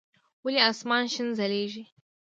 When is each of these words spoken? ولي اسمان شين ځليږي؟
ولي 0.43 0.59
اسمان 0.71 1.03
شين 1.13 1.27
ځليږي؟ 1.37 1.83